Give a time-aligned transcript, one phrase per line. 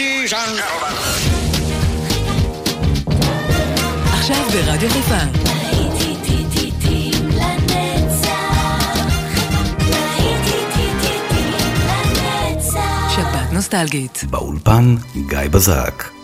[0.00, 1.30] ladies and gentlemen.
[13.52, 14.24] נוסטלגית.
[14.30, 14.96] באולפן
[15.28, 16.19] גיא בזק.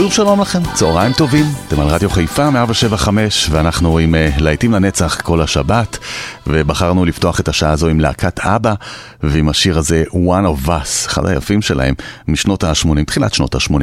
[0.00, 5.20] שוב שלום לכם, צהריים טובים, אתם על רדיו חיפה 175 ואנחנו עם uh, להיטים לנצח
[5.20, 5.98] כל השבת
[6.46, 8.74] ובחרנו לפתוח את השעה הזו עם להקת אבא
[9.22, 11.94] ועם השיר הזה One of Us, אחד היפים שלהם
[12.28, 13.74] משנות ה-80, תחילת שנות ה-80.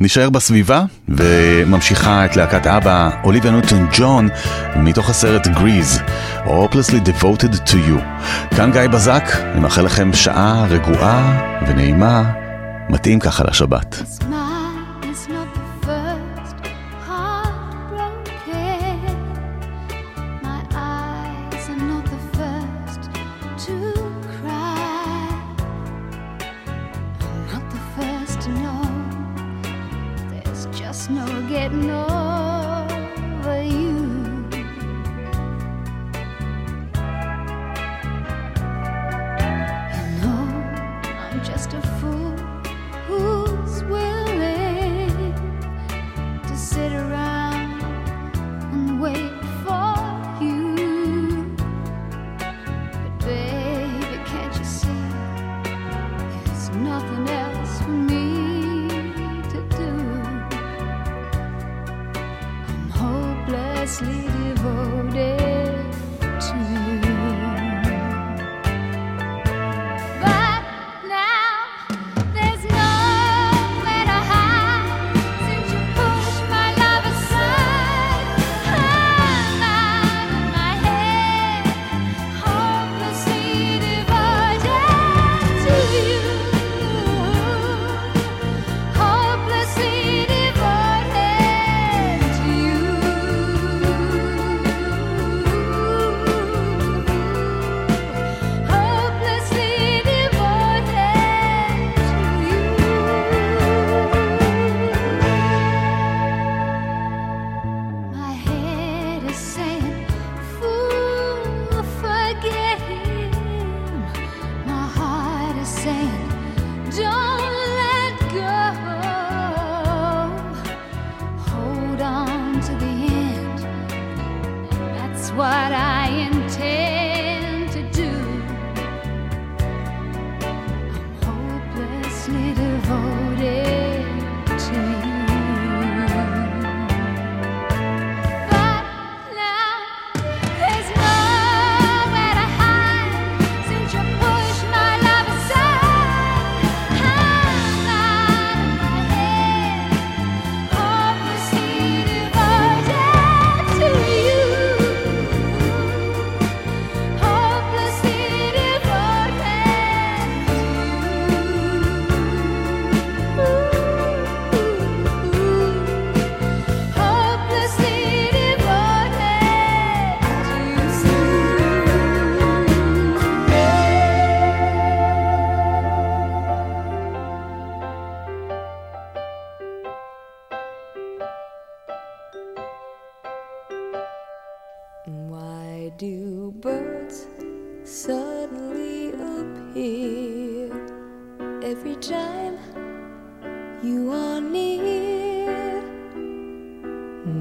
[0.00, 4.28] נשאר בסביבה וממשיכה את להקת אבא אוליביה נוטון ג'ון
[4.76, 5.98] מתוך הסרט גריז,
[6.44, 8.00] Hopelessly Devoted to You.
[8.56, 12.32] כאן גיא בזק, אני מאחל לכם שעה רגועה ונעימה,
[12.88, 13.94] מתאים ככה לשבת.
[13.94, 14.45] It's Smile.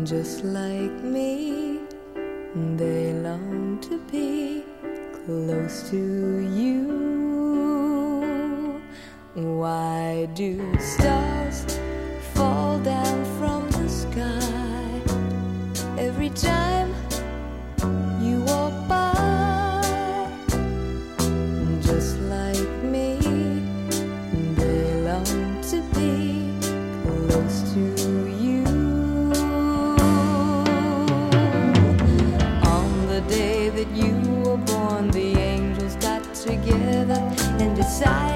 [0.05, 1.79] just like me,
[2.77, 4.63] they long to be
[5.25, 6.83] close to you.
[9.33, 11.65] Why do stars
[12.35, 15.01] fall down from the sky
[15.97, 16.74] every time?
[37.95, 38.34] side.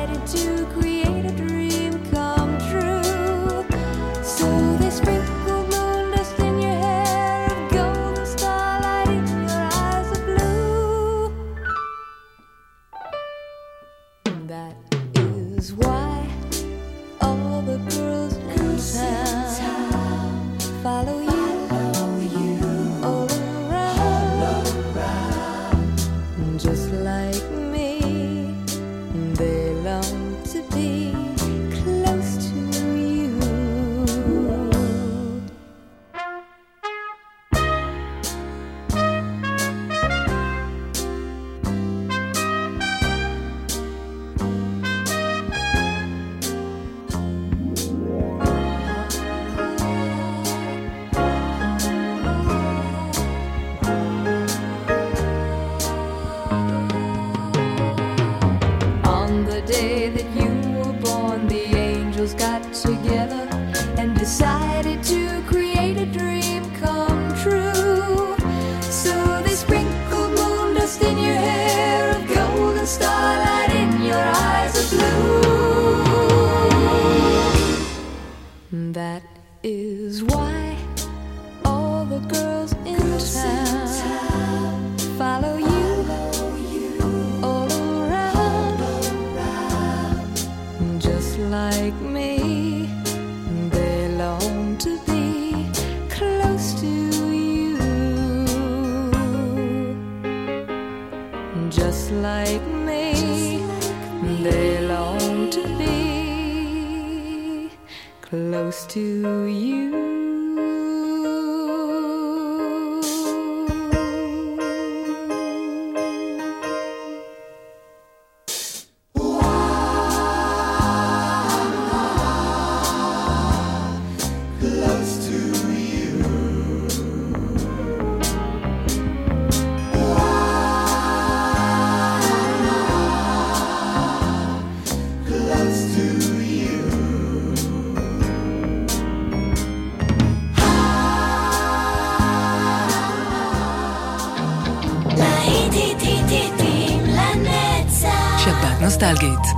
[108.90, 109.69] to you.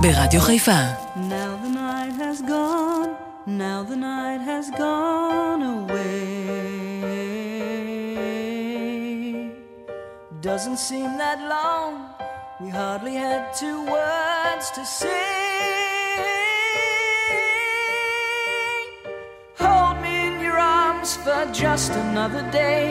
[0.04, 0.78] ברדיו חיפה.
[1.32, 3.10] Now the night has gone,
[3.62, 6.12] now the night has gone away.
[10.48, 11.90] Doesn't seem that long,
[12.62, 15.28] we hardly had two words to say.
[19.64, 22.86] Hold me in your arms for just another day.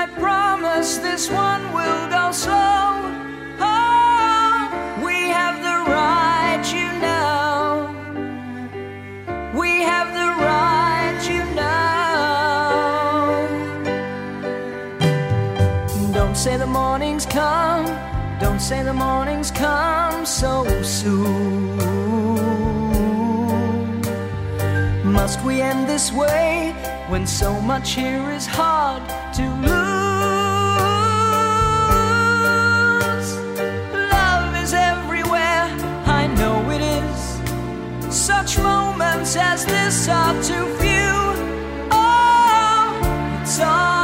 [0.00, 2.80] I promise this one will go slow.
[18.70, 21.76] say the mornings come so soon.
[25.02, 26.72] Must we end this way
[27.08, 29.02] when so much here is hard
[29.38, 29.70] to lose?
[34.16, 35.66] Love is everywhere,
[36.20, 37.18] I know it is.
[38.14, 41.12] Such moments as this are too few.
[41.90, 43.99] Oh, it's all.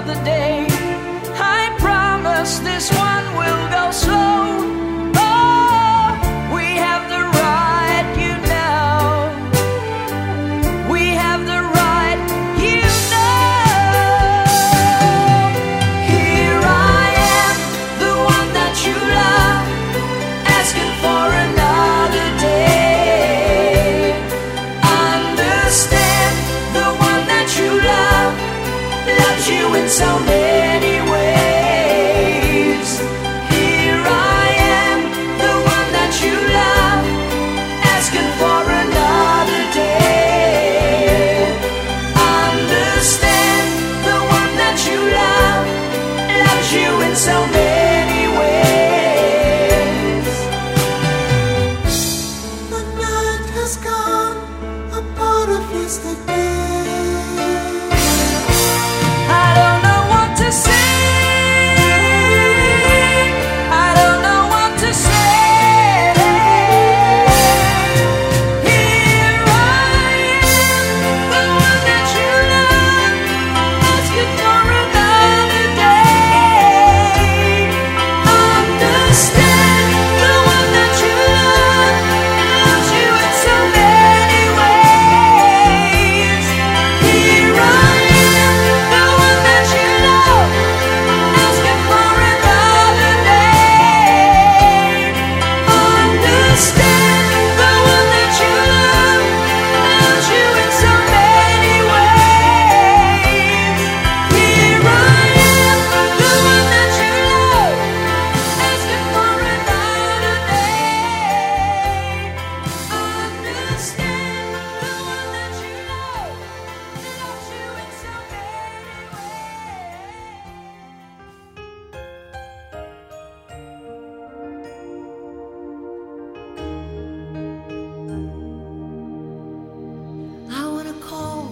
[0.00, 0.66] another day.
[1.36, 2.99] I promise this.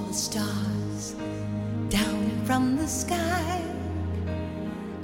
[0.09, 1.15] the stars
[1.91, 3.61] down from the sky.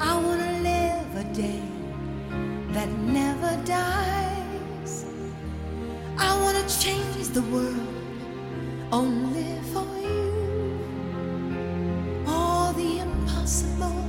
[0.00, 1.62] I want to live a day
[2.73, 5.04] that never dies.
[6.16, 7.88] I want to change the world
[8.92, 10.30] only for you.
[12.26, 14.08] All the impossible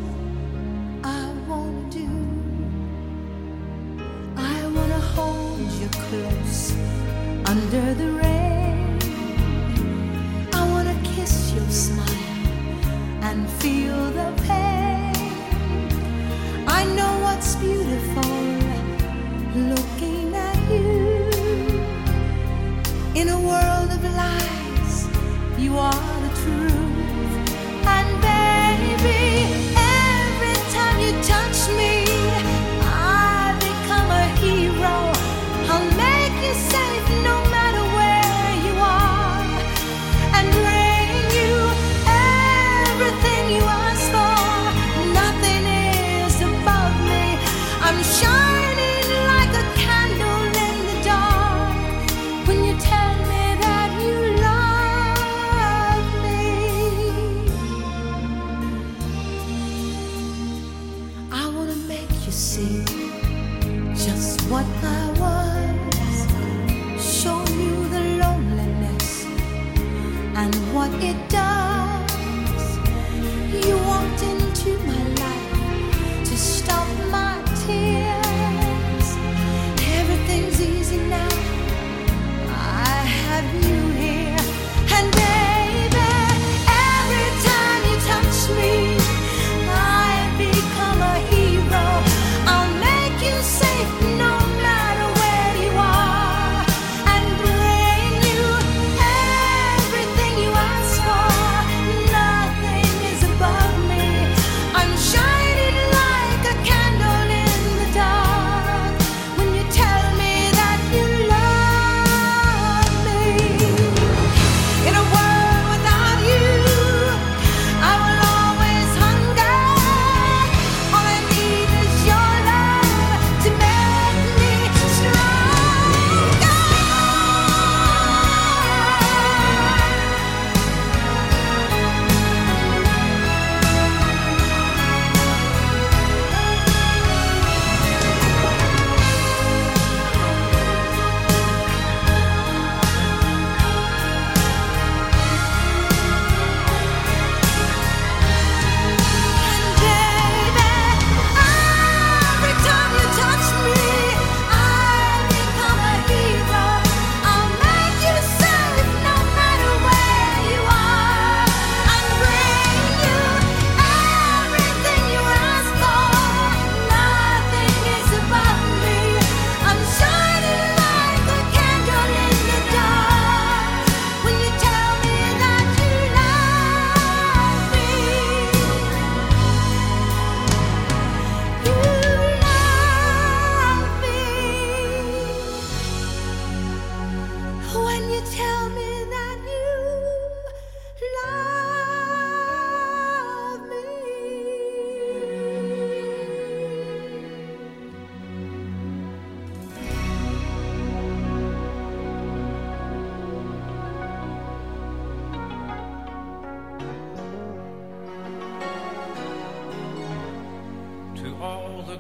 [1.04, 2.10] I want to do.
[4.38, 6.72] I want to hold you close
[7.46, 8.25] under the rain.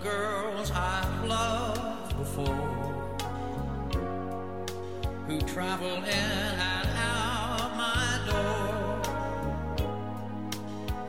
[0.05, 2.85] girls I've loved before
[5.25, 6.31] who traveled in
[6.69, 9.01] and out my door.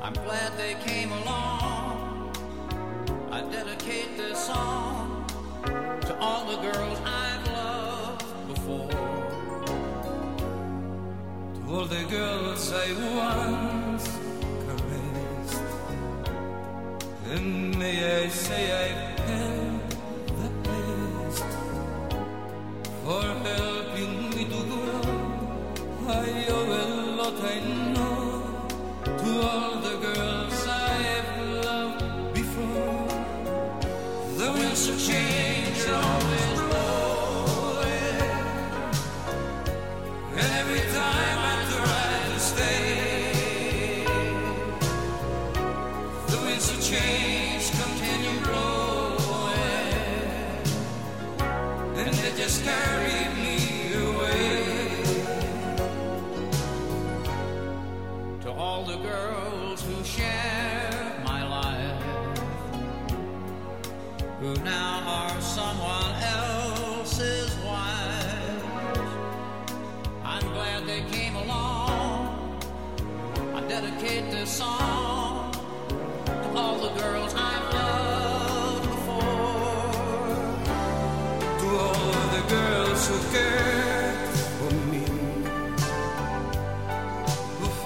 [0.01, 2.33] I'm glad they came along.
[3.31, 5.27] I dedicate this song
[6.07, 8.89] to all the girls I've loved before.
[11.57, 13.66] To all the girls I want.
[17.87, 19.06] Yeşeyek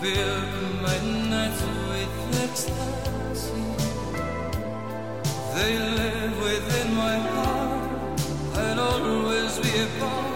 [0.00, 3.64] filled my nights with ecstasy.
[5.54, 8.20] They live within my heart.
[8.54, 10.29] I'll always be a part.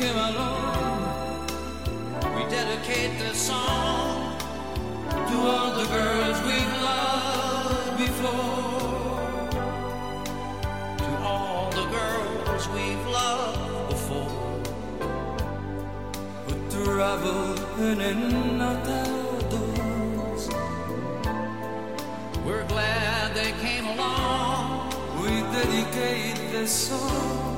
[0.00, 1.46] Came along.
[2.34, 4.38] We dedicate this song
[5.28, 9.20] to all the girls we've loved before.
[11.04, 14.36] To all the girls we've loved before.
[16.46, 17.44] Who travel
[17.88, 20.48] in and out our doors.
[22.46, 24.94] We're glad they came along.
[25.22, 27.49] We dedicate this song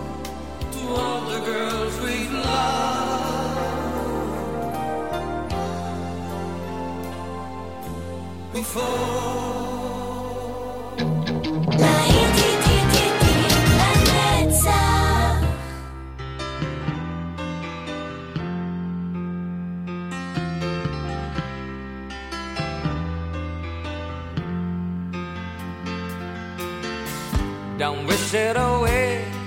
[27.83, 29.42] Don't wish it away.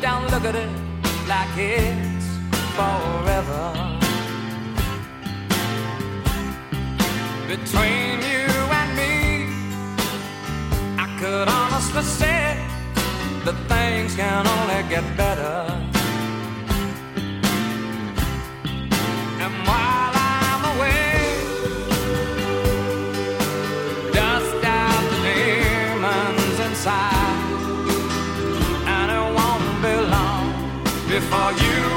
[0.00, 0.68] Don't look at it
[1.26, 2.26] like it's
[2.76, 3.72] forever.
[7.48, 8.48] Between you
[8.80, 9.46] and me,
[10.98, 12.58] I could honestly say
[13.44, 15.85] that things can only get better.
[31.28, 31.95] Before you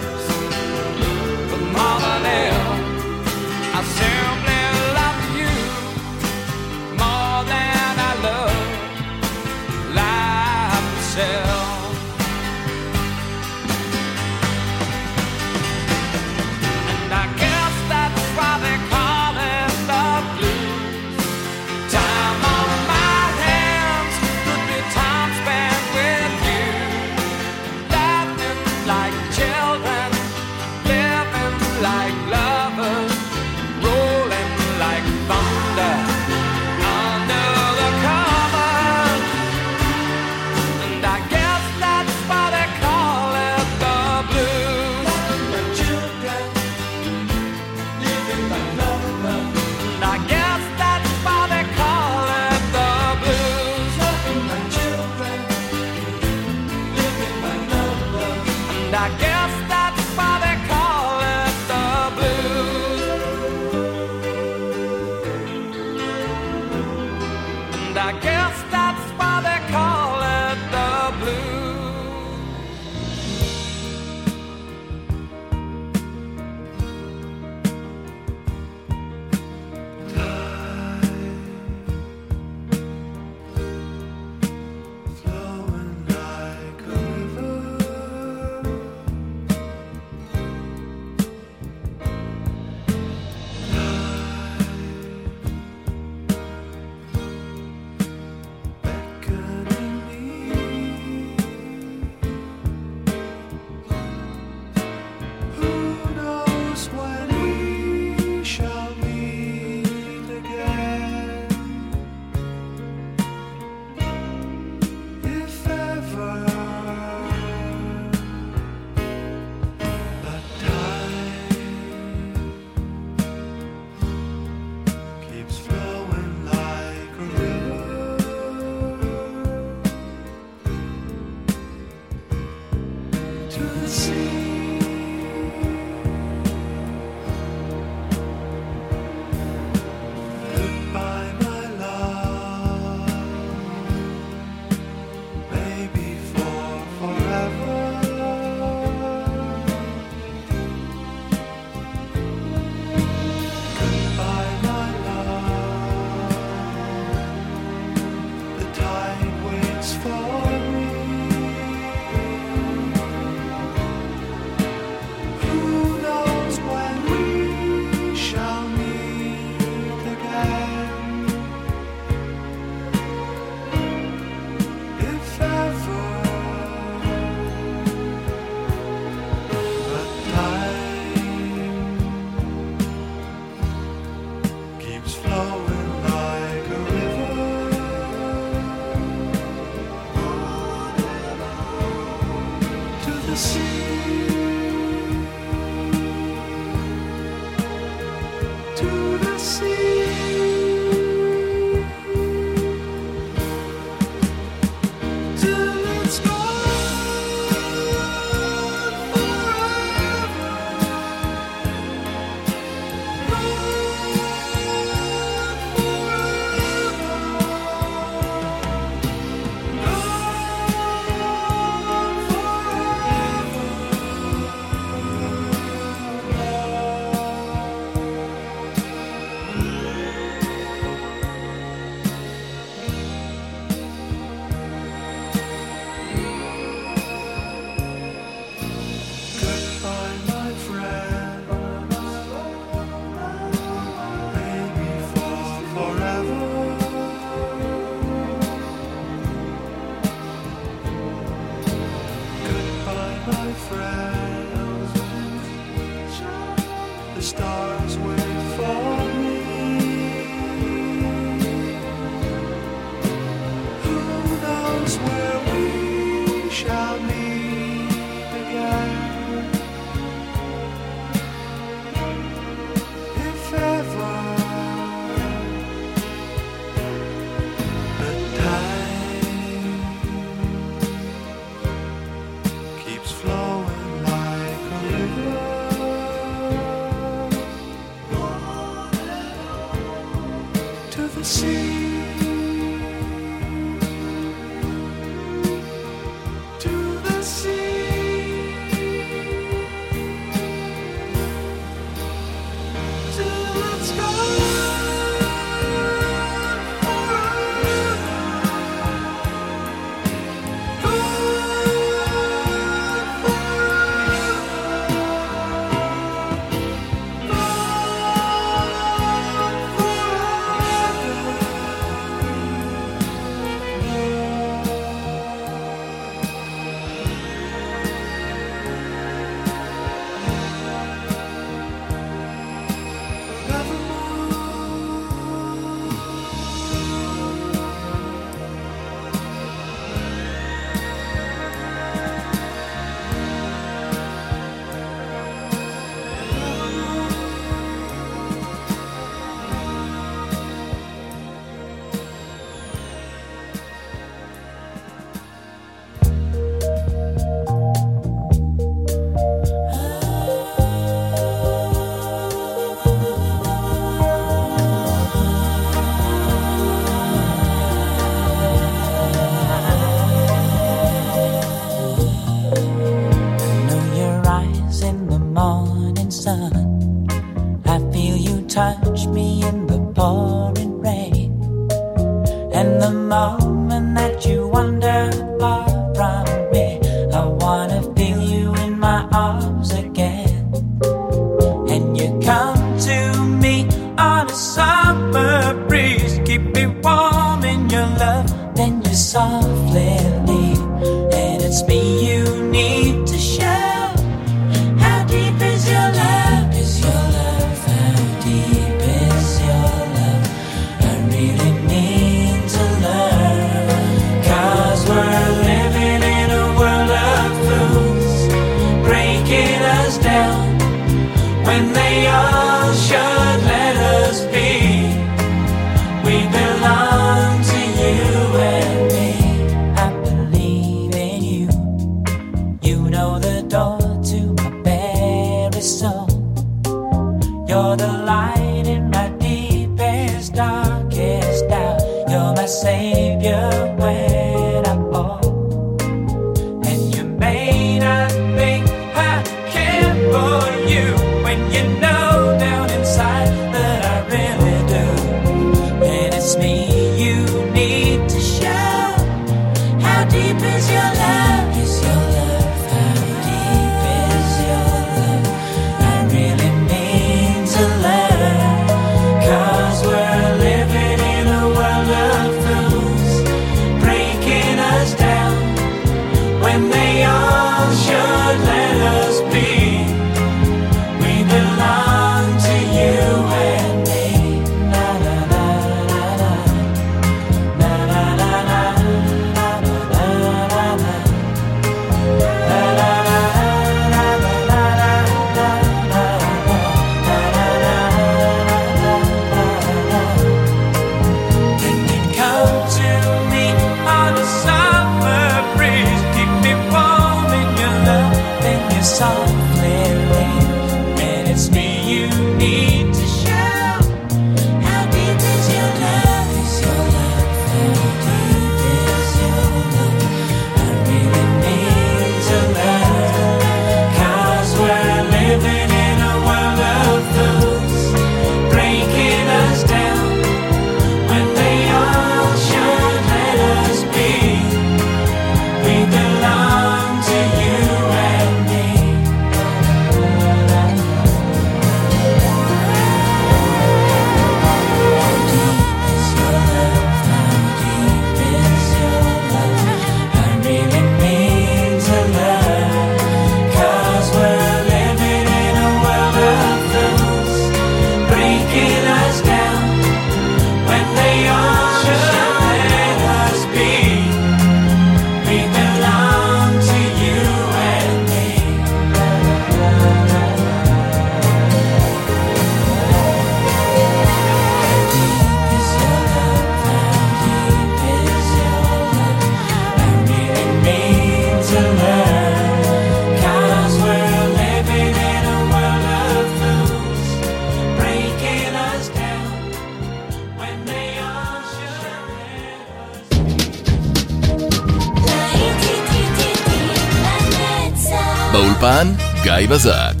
[599.23, 600.00] גיא בזק.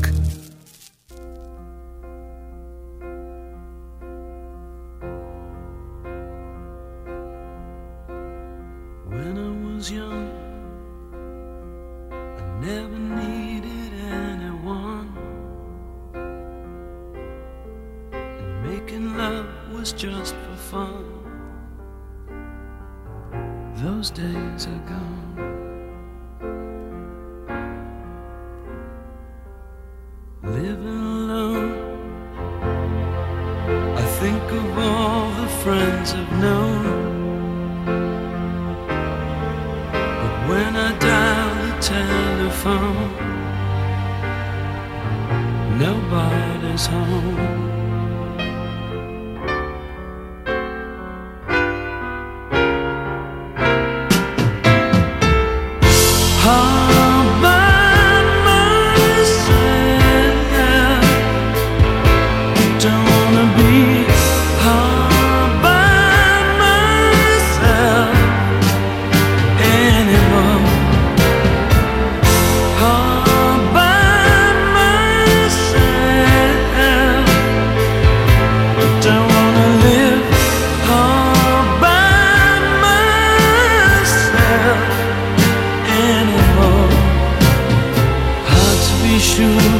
[89.34, 89.72] sure.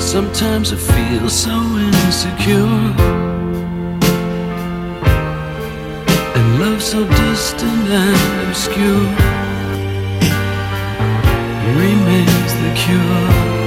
[0.00, 1.56] Sometimes I feel so
[1.88, 2.84] insecure.
[6.36, 9.08] And love so distant and obscure
[11.80, 13.57] remains the cure.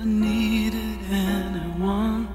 [0.00, 2.30] I need it and I want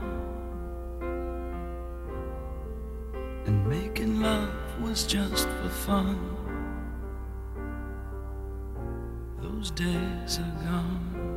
[3.47, 6.19] And making love was just for fun.
[9.41, 11.34] Those days are gone.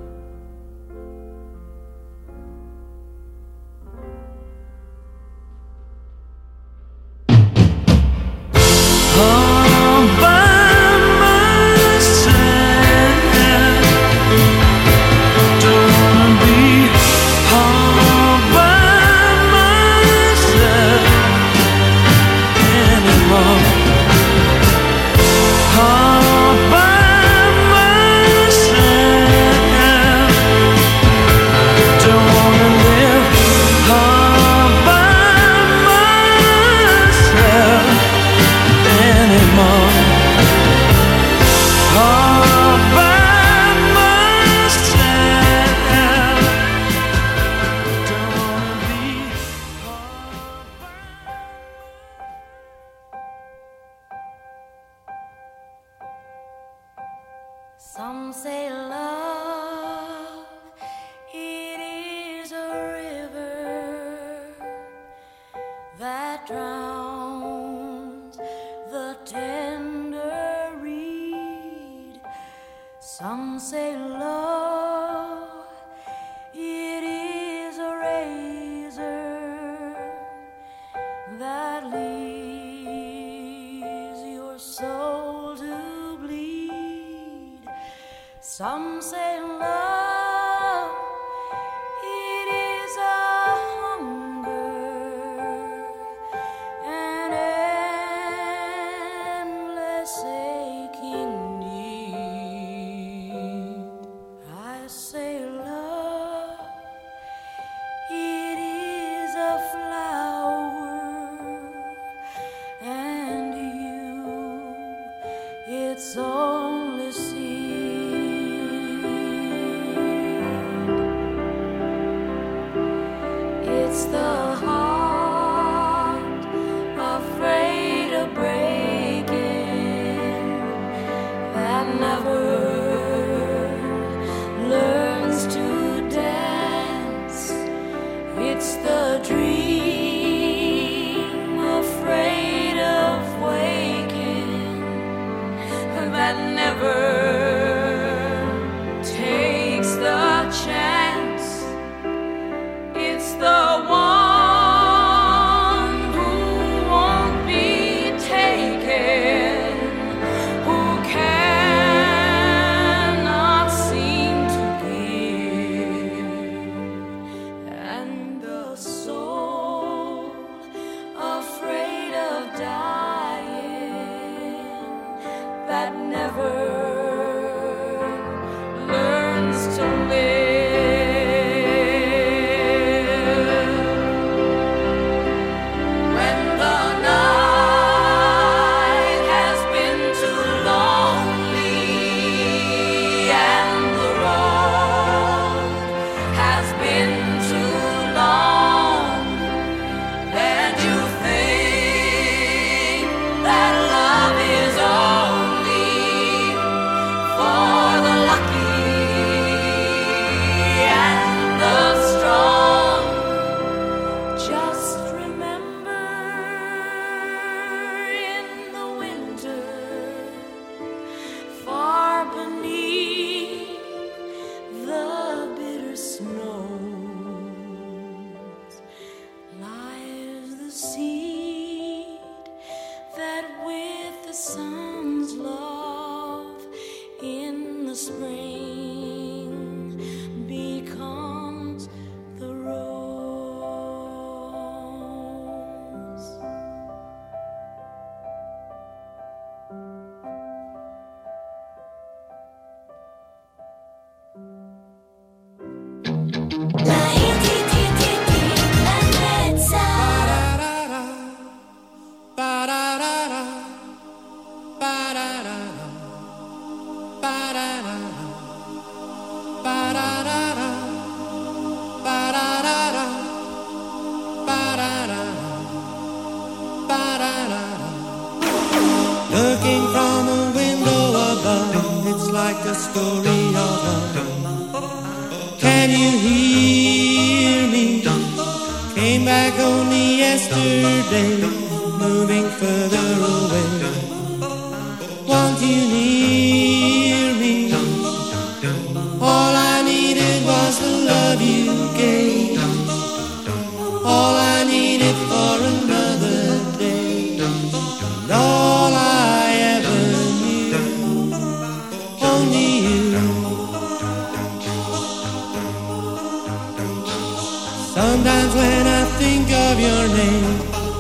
[317.99, 320.45] Sometimes when I think of your name,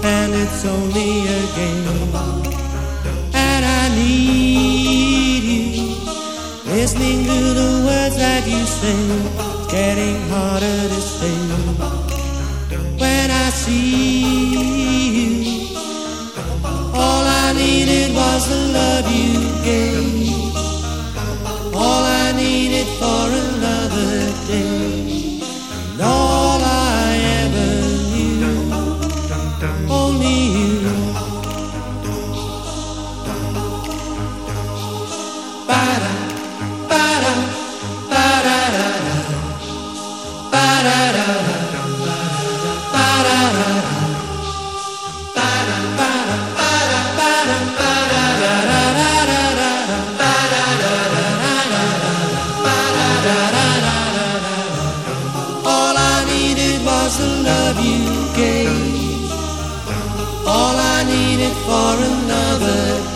[0.02, 1.86] and it's only a game,
[3.34, 5.94] and I need you,
[6.66, 11.38] listening to the words that you sing, it's getting harder to stay.
[12.98, 14.34] When I see
[15.18, 15.78] you.
[16.94, 20.17] All I needed was the love you gave.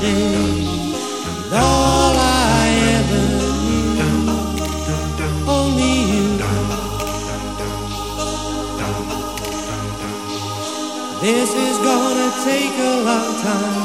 [0.05, 2.67] And all I
[2.99, 3.25] ever
[3.67, 6.27] knew, only you.
[11.23, 13.77] This is gonna take a long time,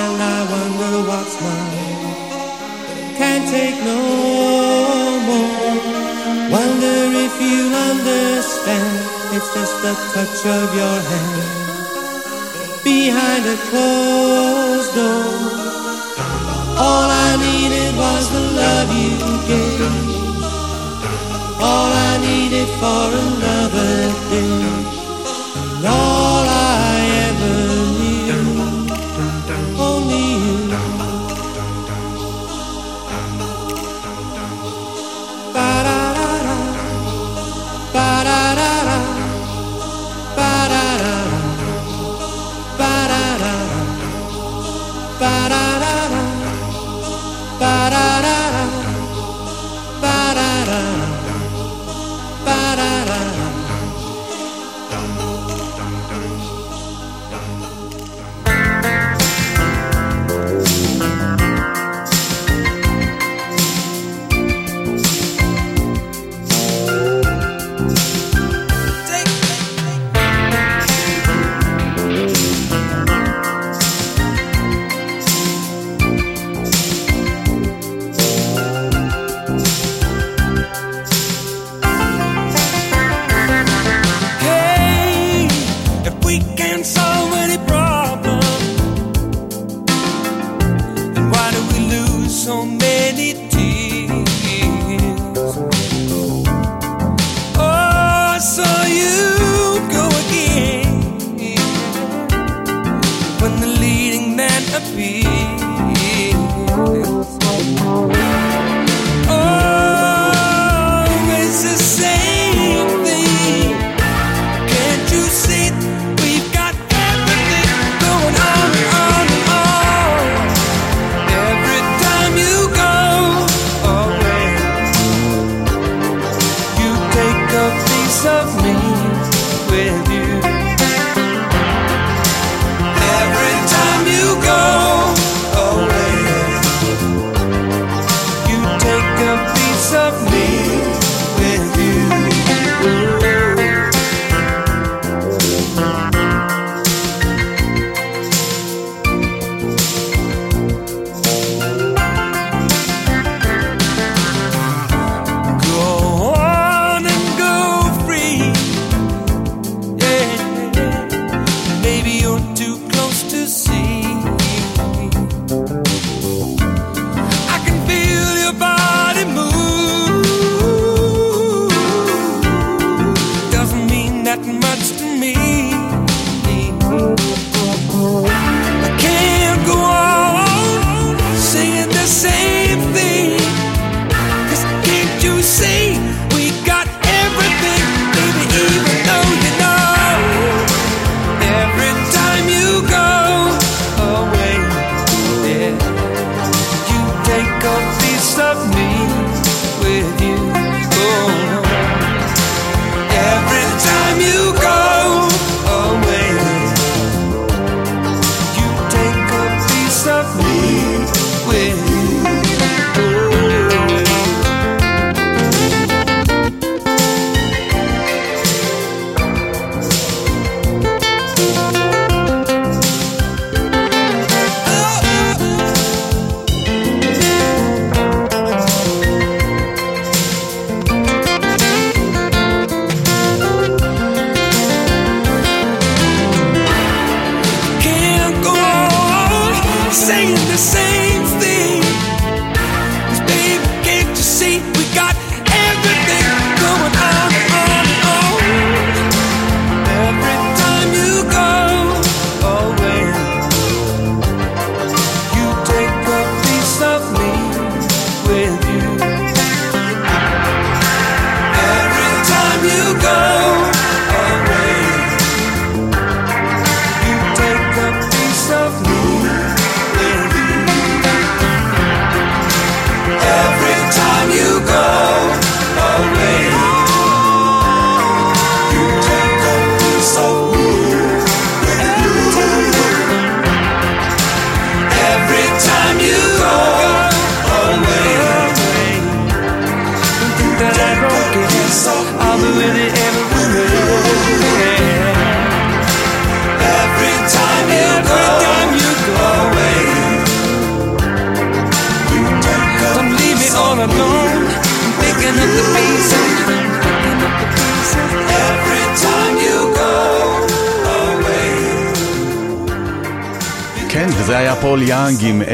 [0.00, 2.02] and I wonder what's mine.
[3.16, 4.02] Can't take no
[5.28, 5.62] more.
[6.50, 7.60] Wonder if you
[7.90, 8.98] understand.
[9.34, 11.62] It's just the touch of your hand
[12.82, 15.51] behind a closed door.
[16.84, 19.16] All I needed was the love you
[19.50, 19.82] gave.
[21.68, 23.94] All I needed for another
[24.30, 26.21] day.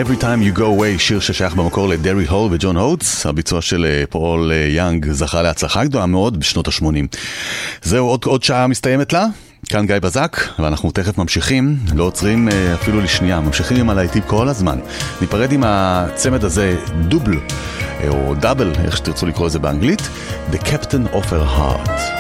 [0.08, 3.26] Every Time You Go Away, שיר ששייך במקור לדרי הול וג'ון הוטס.
[3.26, 7.16] הביצוע של אה, פול אה, יאנג זכה להצלחה גדולה מאוד בשנות ה-80.
[7.82, 9.26] זהו, עוד, עוד שעה מסתיימת לה.
[9.68, 14.48] כאן גיא בזק, ואנחנו תכף ממשיכים, לא עוצרים אה, אפילו לשנייה, ממשיכים עם הלהיטים כל
[14.48, 14.78] הזמן.
[15.20, 16.76] ניפרד עם הצמד הזה,
[17.08, 17.38] דובל,
[18.08, 20.02] או דאבל, איך שתרצו לקרוא לזה באנגלית,
[20.52, 22.17] The Captain of Her Heart.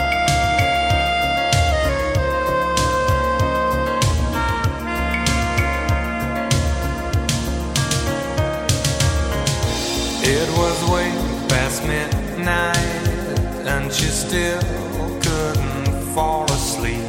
[14.28, 14.60] still
[15.22, 17.08] couldn't fall asleep.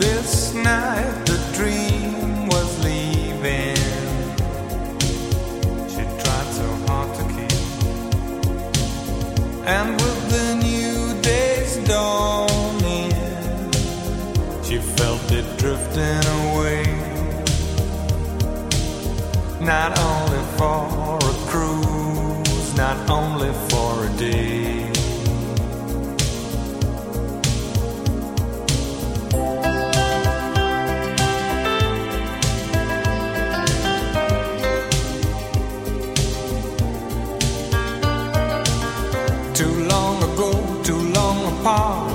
[0.00, 3.76] This night the dream was leaving.
[5.92, 7.60] She tried so hard to keep.
[9.76, 13.12] And with the new day's dawning,
[14.64, 16.84] she felt it drifting away.
[19.60, 23.52] Not only for a cruise, not only
[24.18, 24.24] too
[39.84, 42.10] long ago, too long apart,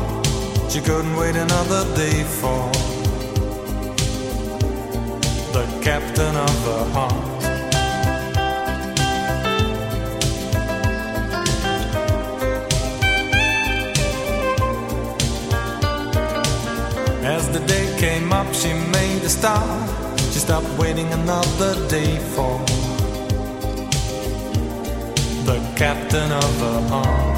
[0.69, 2.69] she couldn't wait another day for
[5.53, 7.32] the captain of the heart.
[18.03, 19.65] came up, she made a stop.
[20.31, 22.59] She stopped waiting another day for
[25.47, 27.32] the captain of her heart.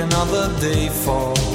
[0.00, 1.49] another day falls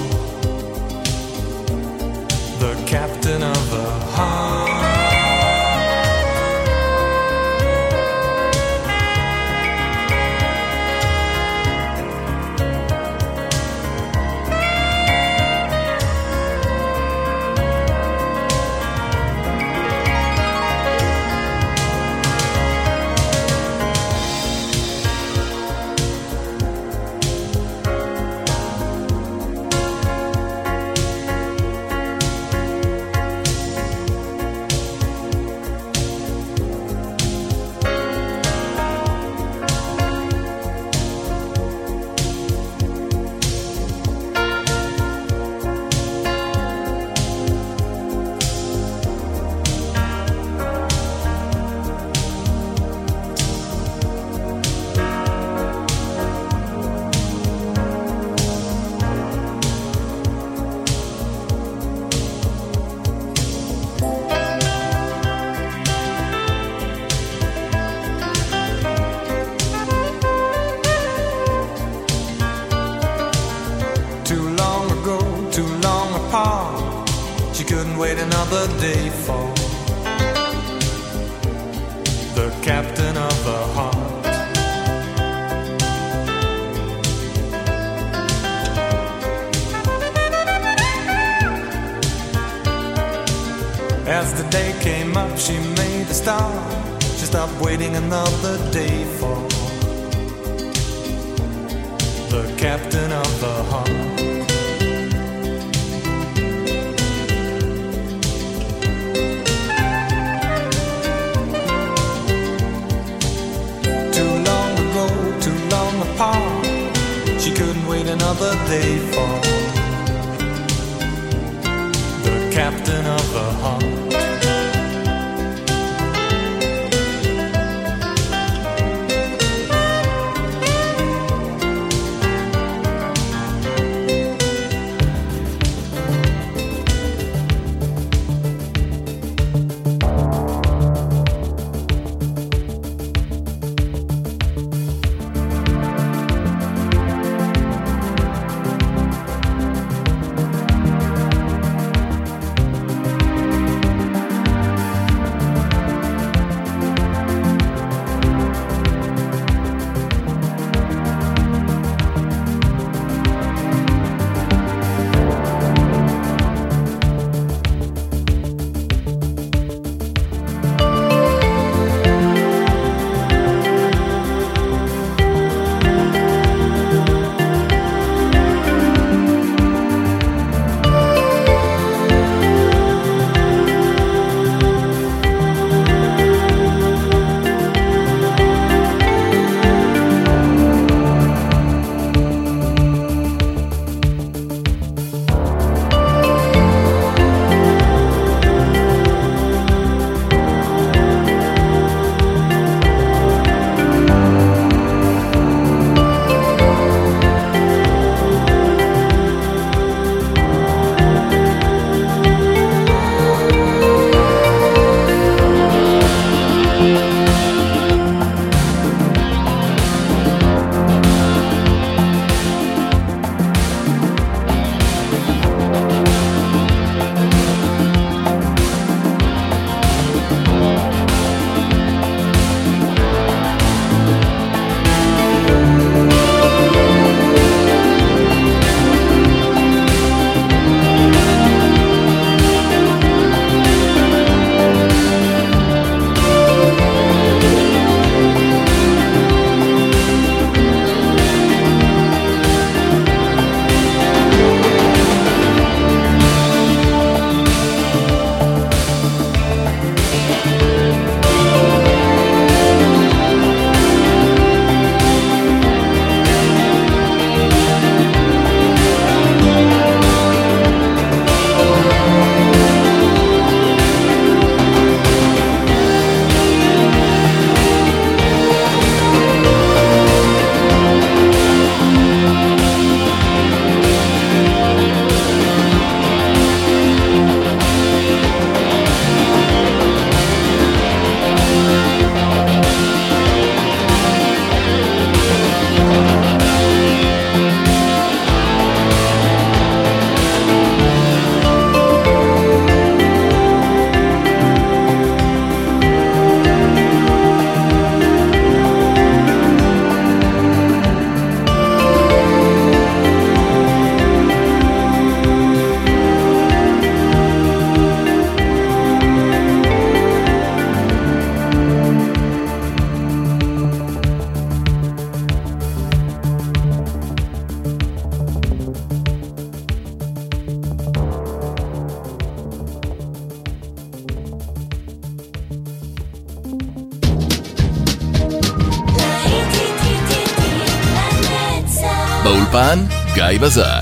[343.45, 343.74] Bazar.